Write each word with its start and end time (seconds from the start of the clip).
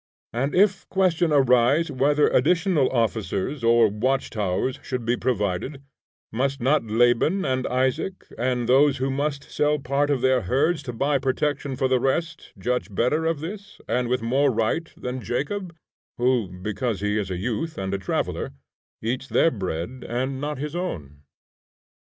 And 0.33 0.55
if 0.55 0.89
question 0.89 1.31
arise 1.31 1.91
whether 1.91 2.27
additional 2.29 2.89
officers 2.89 3.63
or 3.63 3.87
watch 3.87 4.31
towers 4.31 4.79
should 4.81 5.05
be 5.05 5.15
provided, 5.15 5.83
must 6.31 6.59
not 6.59 6.83
Laban 6.85 7.45
and 7.45 7.67
Isaac, 7.67 8.25
and 8.35 8.67
those 8.67 8.97
who 8.97 9.11
must 9.11 9.43
sell 9.51 9.77
part 9.77 10.09
of 10.09 10.21
their 10.21 10.41
herds 10.41 10.81
to 10.89 10.91
buy 10.93 11.19
protection 11.19 11.75
for 11.75 11.87
the 11.87 11.99
rest, 11.99 12.51
judge 12.57 12.87
better 12.95 13.27
of 13.27 13.41
this, 13.41 13.79
and 13.87 14.07
with 14.07 14.23
more 14.23 14.49
right, 14.49 14.91
than 14.97 15.21
Jacob, 15.21 15.71
who, 16.17 16.47
because 16.47 17.01
he 17.01 17.19
is 17.19 17.29
a 17.29 17.37
youth 17.37 17.77
and 17.77 17.93
a 17.93 17.99
traveller, 17.99 18.53
eats 19.03 19.27
their 19.27 19.51
bread 19.51 20.03
and 20.09 20.41
not 20.41 20.57
his 20.57 20.75
own? 20.75 21.21